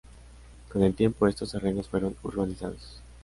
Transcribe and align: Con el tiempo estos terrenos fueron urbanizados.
Con 0.73 0.81
el 0.81 0.95
tiempo 0.95 1.27
estos 1.27 1.51
terrenos 1.51 1.87
fueron 1.87 2.15
urbanizados. 2.23 2.99